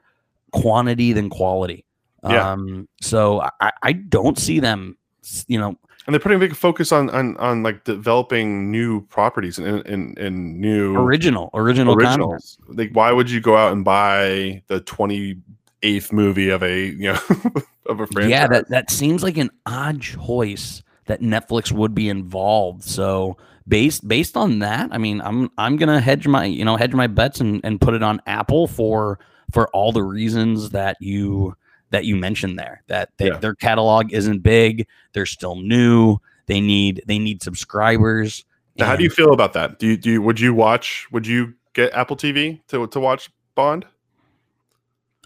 [0.61, 1.85] quantity than quality.
[2.23, 2.51] Yeah.
[2.51, 4.97] Um, so I, I don't see them.
[5.47, 9.57] You know, and they're putting a big focus on on on like developing new properties
[9.57, 12.21] and and, and new original, original content.
[12.21, 12.57] originals.
[12.67, 15.41] Like, why would you go out and buy the twenty
[15.81, 17.19] eighth movie of a you know
[17.87, 18.29] of a franchise?
[18.29, 22.83] Yeah, that that seems like an odd choice that Netflix would be involved.
[22.83, 23.37] So
[23.67, 27.07] based based on that, I mean, I'm I'm gonna hedge my you know hedge my
[27.07, 29.17] bets and and put it on Apple for
[29.51, 31.55] for all the reasons that you
[31.91, 32.83] that you mentioned there.
[32.87, 33.37] That they, Yeah.
[33.37, 36.17] their catalog isn't big, they're still new.
[36.47, 38.43] They need they need subscribers.
[38.77, 39.79] Now, how do you feel about that?
[39.79, 41.07] Do you do you, would you watch?
[41.11, 43.85] Would you get Apple TV to to watch Bond?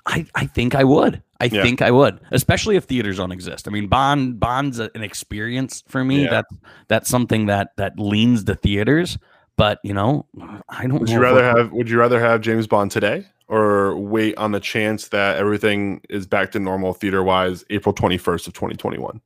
[0.06, 1.22] I, I think I would.
[1.42, 1.62] I Yeah.
[1.64, 3.68] think I would, especially if theaters don't exist.
[3.68, 6.24] I mean, Bond Bond's a- an experience for me.
[6.24, 6.30] Yeah.
[6.30, 6.56] That's
[6.88, 9.18] that's something that that leans to theaters.
[9.60, 10.26] But you know,
[10.70, 11.00] I don't.
[11.02, 14.54] Would you rather we're- have Would you rather have James Bond today, or wait on
[14.54, 18.78] the chance that everything is back to normal theater wise April twenty first of twenty
[18.78, 19.20] twenty one?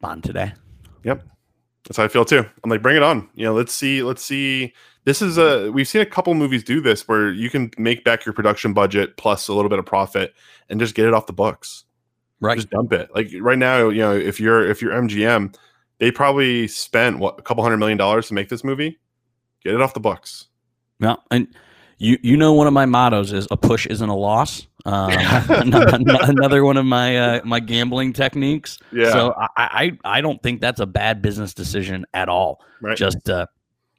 [0.00, 0.54] Bond today?
[1.04, 1.22] Yep,
[1.86, 2.44] that's how I feel too.
[2.64, 3.28] I'm like, bring it on.
[3.36, 4.74] You know, let's see, let's see.
[5.04, 8.26] This is a we've seen a couple movies do this where you can make back
[8.26, 10.34] your production budget plus a little bit of profit
[10.68, 11.84] and just get it off the books.
[12.40, 12.56] Right.
[12.56, 13.08] Just dump it.
[13.14, 15.54] Like right now, you know, if you're if you're MGM,
[16.02, 18.98] they probably spent what a couple hundred million dollars to make this movie.
[19.62, 20.48] Get it off the books.
[20.98, 21.46] Yeah, and
[21.98, 24.66] you you know one of my mottos is a push isn't a loss.
[24.84, 25.12] Um,
[25.48, 28.80] another, one of my uh, my gambling techniques.
[28.90, 29.12] Yeah.
[29.12, 29.46] So I,
[30.04, 32.64] I I don't think that's a bad business decision at all.
[32.80, 32.96] right.
[32.96, 33.46] Just uh,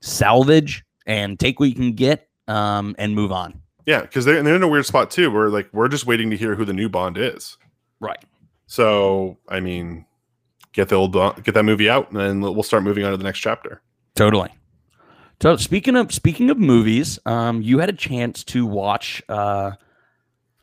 [0.01, 3.61] salvage and take what you can get um, and move on.
[3.85, 5.31] yeah, because they're, they're in a weird spot too.
[5.31, 7.57] Where like we're just waiting to hear who the new Bond is.
[8.01, 8.25] Right.
[8.67, 10.05] So I mean,
[10.73, 13.23] get the old get that movie out, and then we'll start moving on to the
[13.23, 13.81] next chapter.
[14.15, 14.49] Totally.
[15.41, 19.21] So speaking of speaking of movies, um, you had a chance to watch.
[19.27, 19.71] Uh,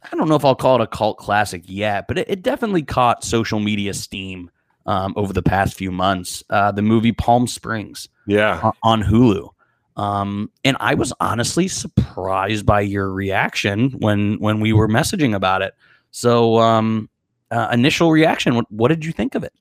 [0.02, 2.82] I don't know if I'll call it a cult classic yet, but it, it definitely
[2.82, 4.50] caught social media steam
[4.86, 6.42] um, over the past few months.
[6.48, 8.60] Uh, the movie Palm Springs Yeah.
[8.64, 9.50] o- on Hulu,
[9.96, 15.60] um, and I was honestly surprised by your reaction when when we were messaging about
[15.60, 15.74] it.
[16.12, 17.10] So, um,
[17.50, 18.54] uh, initial reaction.
[18.54, 19.52] What, what did you think of it?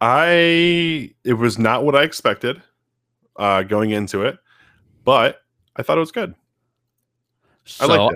[0.00, 2.62] I it was not what I expected
[3.36, 4.38] uh going into it,
[5.04, 5.42] but
[5.76, 6.34] I thought it was good.
[7.80, 8.14] I So, liked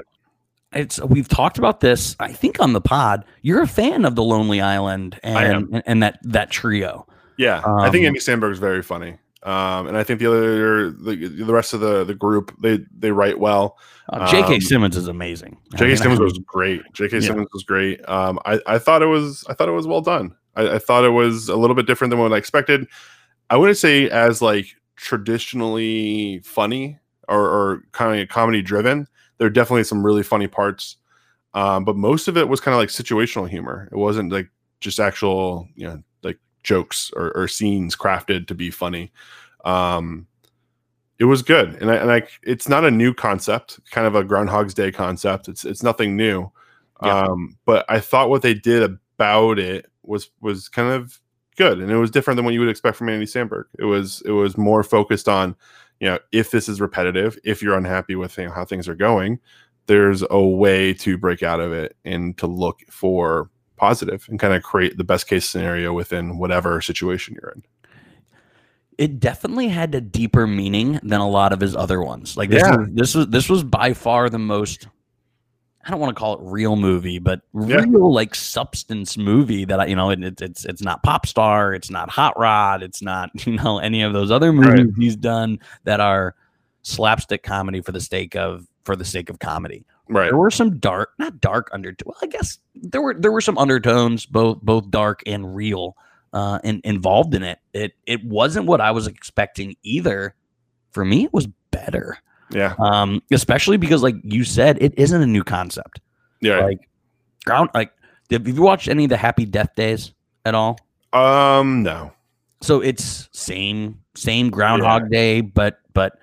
[0.73, 0.79] it.
[0.81, 4.23] it's we've talked about this i think on the pod you're a fan of the
[4.25, 8.59] lonely island and and, and that that trio Yeah, I think Um, Andy Samberg is
[8.59, 9.17] very funny.
[9.45, 13.11] Um, and I think the other the, the rest of the the group they they
[13.13, 13.79] write well.
[14.09, 15.89] uh, jk Um, simmons is amazing I J.K.
[15.89, 16.83] mean, Simmons I- was great.
[16.95, 17.17] J.K.
[17.19, 17.27] Yeah.
[17.29, 18.01] Simmons was great.
[18.09, 20.35] Um, I I thought it was I thought it was well done.
[20.57, 22.87] I, I thought it was a little bit different than what I expected.
[23.51, 24.67] I wouldn't say as like
[25.35, 29.07] traditionally funny or, or kind of comedy driven.
[29.39, 30.97] There are definitely some really funny parts,
[31.55, 33.89] um, but most of it was kind of like situational humor.
[33.93, 34.49] It wasn't like
[34.81, 36.03] just actual you know
[36.65, 39.13] jokes or, or scenes crafted to be funny.
[39.65, 40.27] Um,
[41.19, 44.25] it was good, and I, and I, it's not a new concept, kind of a
[44.25, 45.47] Groundhog's Day concept.
[45.49, 46.51] It's it's nothing new,
[47.03, 47.21] Yeah.
[47.23, 51.21] um, but I thought what they did about it was was kind of
[51.57, 53.67] good, and it was different than what you would expect from Andy Samberg.
[53.79, 55.55] It was it was more focused on,
[56.01, 58.97] you know, if this is repetitive, if you're unhappy with you know, how things are
[58.97, 59.39] going,
[59.87, 64.55] there's a way to break out of it and to look for positive and kind
[64.55, 67.63] of create the best case scenario within whatever situation you're in.
[68.97, 72.63] it definitely had a deeper meaning than a lot of his other ones like this
[72.63, 72.77] Yeah.
[72.77, 74.87] was, this was this was by far the most
[75.87, 77.81] I don't want to call it real movie, but Yeah.
[77.83, 81.75] real like substance movie that I, you know, it, it, it's it's not Pop Star,
[81.75, 85.59] it's not Hot Rod, it's not you know any of those other movies he's done
[85.83, 86.37] that are
[86.83, 89.85] slapstick comedy for the sake of for the sake of comedy.
[90.09, 90.31] Right.
[90.31, 92.07] There were some dark, not dark undertones.
[92.07, 95.97] Well, I guess there were there were some undertones, both both dark and real,
[96.33, 97.59] uh, in, involved in it.
[97.73, 100.35] It it wasn't what I was expecting either.
[100.91, 102.19] For me, it was better.
[102.51, 102.75] Yeah.
[102.79, 106.01] Um, especially because, like you said, it isn't a new concept.
[106.41, 106.61] Yeah.
[106.61, 106.89] Like
[107.47, 107.93] ground, like
[108.31, 110.13] have you watched any of the Happy Death Days
[110.45, 110.79] at all?
[111.13, 111.83] um.
[111.83, 112.13] No.
[112.61, 116.19] So it's same same Groundhog Day, but but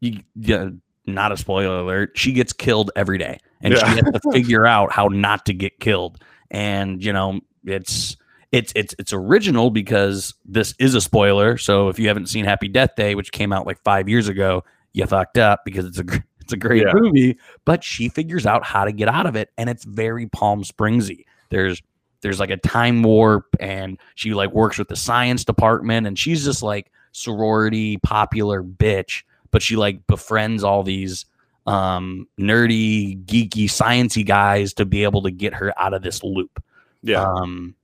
[0.00, 0.70] you, yeah,
[1.06, 2.12] not a spoiler alert.
[2.14, 5.80] She gets killed every day, and she has to figure out how not to get
[5.80, 6.22] killed.
[6.50, 8.16] And you know, it's
[8.52, 11.56] it's it's it's original because this is a spoiler.
[11.58, 14.64] So if you haven't seen Happy Death Day, which came out like five years ago,
[14.92, 16.04] you fucked up because it's a
[16.40, 16.92] it's a great Yeah.
[16.94, 17.38] movie.
[17.64, 21.24] But she figures out how to get out of it, and it's very Palm Springsy.
[21.50, 21.82] There's
[22.20, 26.44] there's like a time warp and she like works with the science department and she's
[26.44, 29.22] just like sorority popular bitch
[29.52, 31.24] but she like befriends all these
[31.66, 36.60] um nerdy geeky sciency guys to be able to get her out of this loop
[37.02, 37.22] Yeah.
[37.22, 37.76] um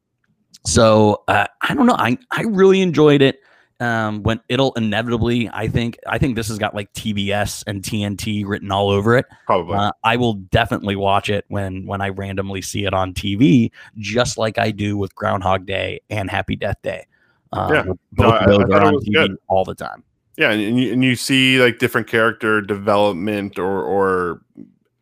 [0.66, 3.38] so uh, i don't know i i really enjoyed it
[3.80, 8.44] um when it'll inevitably i think i think this has got like tbs and tnt
[8.44, 9.76] written all over it probably.
[9.76, 14.36] uh, I will definitely watch it when when I randomly see it on TV, just
[14.38, 17.06] like I do with Groundhog Day and Happy Death Day.
[17.52, 17.82] Uh, Yeah.
[17.84, 19.36] both No, I- those I are on TV good.
[19.48, 20.02] all the time.
[20.38, 24.40] Yeah, and and you, and you see like different character development or or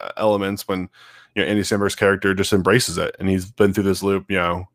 [0.01, 0.89] uh, elements when
[1.35, 4.39] you know Andy Samberg's character just embraces it, and he's been through this loop, you
[4.39, 4.67] know,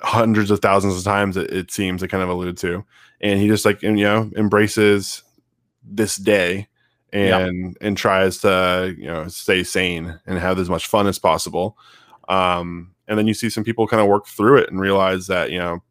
[0.00, 1.36] hundreds of thousands of times.
[1.36, 2.84] It, it seems it kind of alluded to,
[3.20, 5.24] and he just like you know embraces
[5.82, 6.68] this day
[7.12, 7.38] Yeah.
[7.40, 11.76] and and tries to you know stay sane and have as much fun as possible.
[12.28, 15.50] Um, and then you see some people kind of work through it and realize that
[15.50, 15.82] you know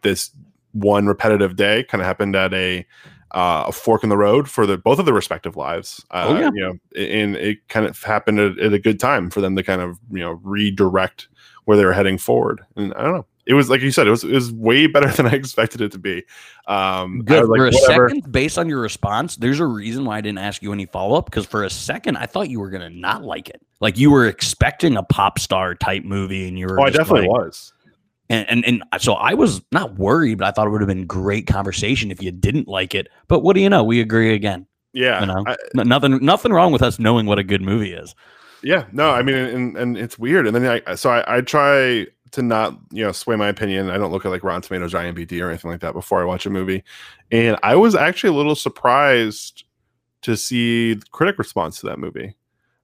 [0.00, 0.30] this
[0.72, 2.86] one repetitive day kind of happened at a
[3.32, 6.04] uh, a fork in the road for the both of their respective lives.
[6.10, 6.50] Uh, Oh, yeah.
[6.54, 9.62] You know, and it kind of happened at, at a good time for them to
[9.62, 11.28] kind of you know redirect
[11.64, 12.60] where they were heading forward.
[12.76, 13.26] And I don't know.
[13.44, 15.92] It was like you said, it was it was way better than I expected it
[15.92, 16.24] to be.
[16.68, 18.08] Um, Good like, for a whatever.
[18.10, 21.16] second, based on your response, there's a reason why I didn't ask you any follow
[21.16, 21.24] up.
[21.24, 23.60] Because for a second, I thought you were gonna not like it.
[23.80, 26.78] Like you were expecting a pop star type movie, and you were.
[26.80, 27.71] Oh, I definitely like- was.
[28.32, 31.06] And, and and so I was not worried, but I thought it would have been
[31.06, 33.08] great conversation if you didn't like it.
[33.28, 33.84] But what do you know?
[33.84, 34.66] We agree again.
[34.94, 38.14] Yeah, You know, I- nothing nothing wrong with us knowing what a good movie is.
[38.62, 40.46] Yeah, no, I mean, and, and it's weird.
[40.46, 43.90] And then I, so I, I try to not, you know, sway my opinion.
[43.90, 46.24] I don't look at like Rotten Tomatoes or IMDb or anything like that before I
[46.24, 46.82] watch a movie.
[47.30, 49.64] And I was actually a little surprised
[50.22, 52.34] to see the critic response to that movie.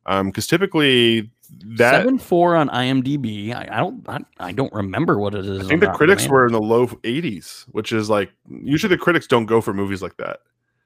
[0.07, 1.30] Um, because typically
[1.76, 3.55] that seven four on IMDb.
[3.55, 5.64] I, I don't I, I, don't remember what it is.
[5.64, 9.26] I think the critics were in the low 80s, which is like usually the critics
[9.26, 10.40] don't go for movies like that.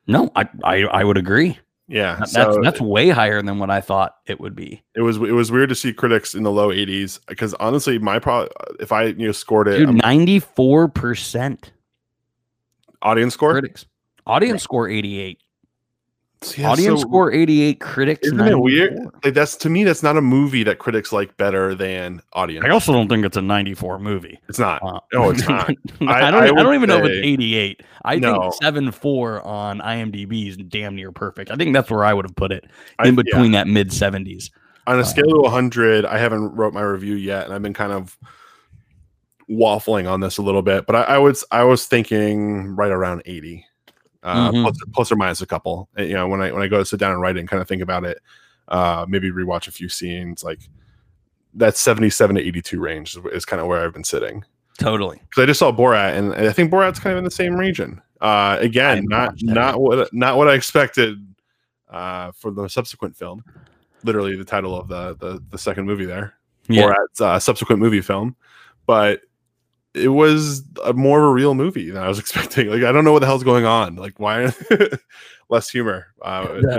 [0.06, 1.58] No, I I, I would agree.
[1.88, 4.82] Yeah, that's so that's way higher than what I thought it would be.
[4.94, 8.18] It was it was weird to see critics in the low 80s because honestly, my
[8.18, 8.48] pro
[8.80, 11.72] if I you know scored it, um, ninety four percent
[13.02, 13.86] audience score critics
[14.26, 14.60] audience right.
[14.60, 15.38] score 88
[16.57, 18.59] yeah, Audience so, score 88, critics Isn't 94.
[18.59, 18.99] it weird?
[19.24, 22.64] Like, that's to me, that's not a movie that critics like better than audience.
[22.64, 24.38] I also don't think it's a 94 movie.
[24.49, 24.82] It's not.
[24.82, 25.70] Uh, no, it's not.
[26.01, 27.82] I, I, don't, I, I don't even say, know if it's 88.
[28.05, 28.40] I no.
[28.40, 31.51] think 7 4 on IMDb is damn near perfect.
[31.51, 32.64] I think that's where I would have put it
[33.05, 33.64] in between yeah.
[33.64, 34.51] that mid 70s.
[34.86, 37.74] On a uh, scale of 100, I haven't wrote my review yet, and I've been
[37.74, 38.18] kind of
[39.49, 43.22] waffling on this a little bit, but I, I was I was thinking right around
[43.26, 43.64] 80
[44.23, 44.62] uh, Mhm.
[44.62, 45.89] plus, plus or minus a couple.
[45.99, 47.49] Uh, You know, when I when I go to sit down and write it and
[47.49, 48.18] kind of think about it,
[48.68, 50.61] uh, maybe rewatch a few scenes, like
[51.55, 54.45] that 77 to 82 range is, is kind of where I've been sitting.
[54.79, 55.20] Totally.
[55.29, 58.01] because I just saw Borat, and I think Borat's kind of in the same region.
[58.23, 61.18] Uh, again, not not what not what I expected
[61.91, 63.45] uh, for the subsequent film.
[64.05, 66.35] Literally, the title of the the, the second movie there,
[66.68, 66.85] Yeah.
[66.85, 68.35] Borat's uh, subsequent movie film,
[68.87, 69.20] but
[69.95, 72.68] it was a more of a real movie than I was expecting.
[72.68, 73.97] Like, I don't know what the hell's going on.
[73.97, 74.53] Like, why
[75.51, 76.07] less humor?
[76.22, 76.78] Uh, Yeah.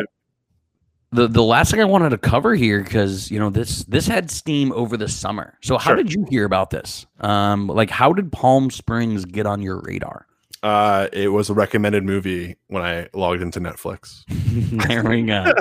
[1.11, 4.32] the the last thing I wanted to cover here because you know this this had
[4.32, 5.57] steam over the summer.
[5.61, 5.97] So how Sure.
[5.97, 7.05] did you hear about this?
[7.20, 10.26] Um, like how did Palm Springs get on your radar?
[10.64, 14.24] uh, it was a recommended movie when I logged into Netflix.
[14.88, 15.51] there we go.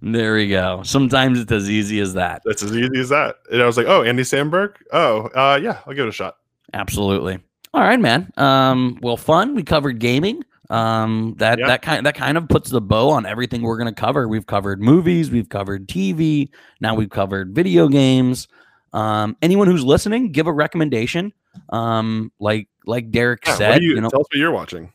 [0.00, 0.82] There we go.
[0.84, 2.42] Sometimes it's as easy as that.
[2.44, 3.36] That's as easy as that.
[3.50, 4.74] And I was like, oh, Andy Samberg.
[4.92, 6.36] Oh, uh, yeah, I'll give it a shot.
[6.72, 7.38] Absolutely.
[7.74, 8.30] All right, man.
[8.36, 9.54] Um, well, fun.
[9.54, 10.44] We covered gaming.
[10.70, 11.66] Um, that Yeah.
[11.66, 14.28] that kind that kind of puts the bow on everything we're gonna cover.
[14.28, 16.50] We've covered movies, we've covered TV,
[16.82, 18.48] now we've covered video games.
[18.92, 21.32] Um, anyone who's listening, give a recommendation.
[21.70, 24.92] Um, like like Derek Yeah, said, you, you know, tell us what you're watching.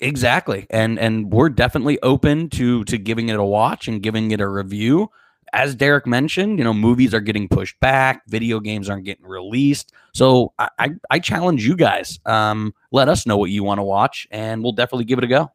[0.00, 4.40] Exactly, and and we're definitely open to to giving it a watch and giving it
[4.40, 5.10] a review.
[5.52, 9.92] As Derek mentioned, you know, movies are getting pushed back, video games aren't getting released.
[10.12, 12.18] So I, I, I challenge you guys.
[12.26, 15.28] Um, let us know what you want to watch, and we'll definitely give it a
[15.28, 15.52] go.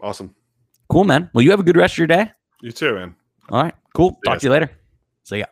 [0.00, 0.34] Awesome.
[0.88, 1.30] Cool, man.
[1.34, 2.32] Well, you have a good rest of your day.
[2.62, 3.14] You too, man.
[3.50, 3.74] All right.
[3.94, 4.18] Cool.
[4.24, 4.70] Talk to you later.
[5.24, 5.46] See ya.